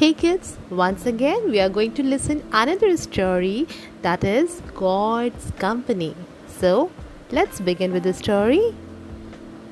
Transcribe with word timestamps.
Hey 0.00 0.14
kids, 0.14 0.56
once 0.70 1.04
again 1.04 1.50
we 1.50 1.60
are 1.60 1.68
going 1.68 1.92
to 1.96 2.02
listen 2.02 2.42
another 2.52 2.96
story 2.96 3.68
that 4.00 4.24
is 4.24 4.62
God's 4.74 5.50
company. 5.58 6.16
So, 6.46 6.90
let's 7.30 7.60
begin 7.60 7.92
with 7.92 8.04
the 8.04 8.14
story. 8.14 8.74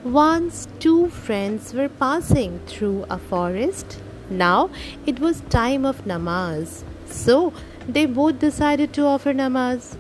Once 0.04 0.68
two 0.80 1.09
friends 1.09 1.72
were 1.72 1.89
passing 1.89 2.61
through 2.67 3.07
a 3.09 3.17
forest. 3.17 4.03
Now 4.29 4.68
it 5.07 5.18
was 5.18 5.41
time 5.49 5.86
of 5.86 6.04
namaz. 6.04 6.82
So, 7.07 7.54
they 7.89 8.04
both 8.04 8.39
decided 8.39 8.93
to 9.00 9.07
offer 9.07 9.32
namaz. 9.32 9.96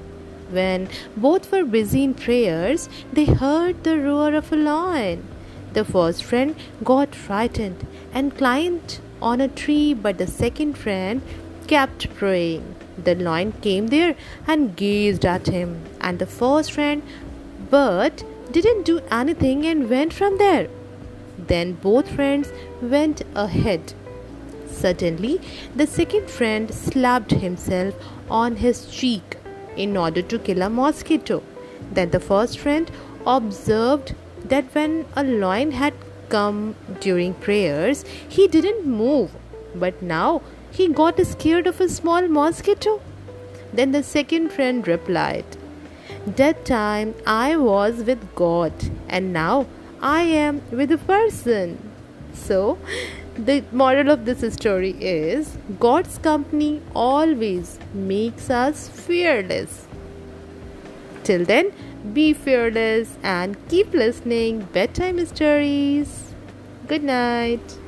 When 0.50 0.90
both 1.16 1.50
were 1.50 1.64
busy 1.64 2.04
in 2.04 2.12
prayers, 2.12 2.90
they 3.14 3.24
heard 3.24 3.82
the 3.82 3.98
roar 3.98 4.34
of 4.34 4.52
a 4.52 4.56
lion. 4.56 5.26
The 5.72 5.86
first 5.86 6.22
friend 6.22 6.54
got 6.84 7.14
frightened 7.14 7.86
and 8.12 8.36
climbed 8.36 9.00
on 9.20 9.40
a 9.40 9.48
tree, 9.48 9.94
but 9.94 10.18
the 10.18 10.26
second 10.26 10.76
friend 10.78 11.22
kept 11.66 12.12
praying. 12.14 12.74
The 13.02 13.14
lion 13.14 13.52
came 13.60 13.88
there 13.88 14.16
and 14.46 14.74
gazed 14.76 15.24
at 15.24 15.46
him, 15.46 15.82
and 16.00 16.18
the 16.18 16.26
first 16.26 16.72
friend, 16.72 17.02
but 17.70 18.24
didn't 18.50 18.84
do 18.84 19.00
anything 19.10 19.66
and 19.66 19.90
went 19.90 20.12
from 20.12 20.38
there. 20.38 20.68
Then 21.38 21.74
both 21.74 22.10
friends 22.10 22.50
went 22.80 23.22
ahead. 23.34 23.92
Suddenly, 24.70 25.40
the 25.74 25.86
second 25.86 26.30
friend 26.30 26.72
slapped 26.72 27.30
himself 27.30 27.94
on 28.30 28.56
his 28.56 28.86
cheek 28.86 29.36
in 29.76 29.96
order 29.96 30.22
to 30.22 30.38
kill 30.38 30.62
a 30.62 30.70
mosquito. 30.70 31.42
Then 31.92 32.10
the 32.10 32.20
first 32.20 32.58
friend 32.58 32.90
observed 33.26 34.14
that 34.44 34.74
when 34.74 35.04
a 35.16 35.22
lion 35.22 35.72
had 35.72 35.94
come 36.28 36.74
during 37.00 37.34
prayers, 37.34 38.04
he 38.28 38.48
didn't 38.48 38.86
move, 38.86 39.30
but 39.74 40.02
now 40.02 40.42
he 40.70 40.88
got 40.88 41.24
scared 41.26 41.66
of 41.66 41.80
a 41.80 41.88
small 41.88 42.28
mosquito. 42.28 43.00
Then 43.72 43.92
the 43.92 44.02
second 44.02 44.50
friend 44.50 44.86
replied, 44.86 45.44
That 46.26 46.64
time 46.64 47.14
I 47.26 47.56
was 47.56 48.02
with 48.04 48.34
God, 48.34 48.72
and 49.08 49.32
now 49.32 49.66
I 50.00 50.22
am 50.22 50.62
with 50.70 50.92
a 50.92 50.98
person. 50.98 51.90
So, 52.32 52.78
the 53.36 53.64
moral 53.72 54.10
of 54.10 54.24
this 54.24 54.52
story 54.54 54.96
is 55.00 55.56
God's 55.78 56.18
company 56.18 56.82
always 56.94 57.78
makes 57.92 58.50
us 58.50 58.88
fearless. 58.88 59.86
Till 61.24 61.44
then, 61.44 61.72
be 62.12 62.32
fearless 62.32 63.16
and 63.22 63.56
keep 63.68 63.92
listening 63.92 64.60
bedtime 64.72 65.24
stories. 65.26 66.27
Good 66.88 67.04
night. 67.04 67.78